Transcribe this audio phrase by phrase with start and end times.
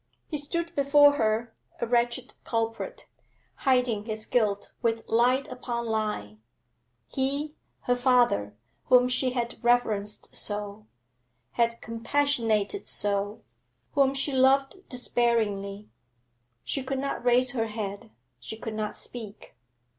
[0.27, 3.05] He stood before her a wretched culprit,
[3.57, 6.37] hiding his guilt with lie upon lie;
[7.07, 10.87] he, her father, whom she had reverenced so,
[11.51, 13.43] had compassionated so,
[13.93, 15.87] whom she loved despairingly.
[16.63, 18.09] She could not raise her head;
[18.39, 19.53] she could not speak.